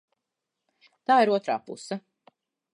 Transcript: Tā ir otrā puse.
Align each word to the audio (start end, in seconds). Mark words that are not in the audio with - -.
Tā 1.11 1.19
ir 1.27 1.33
otrā 1.37 1.61
puse. 1.71 2.03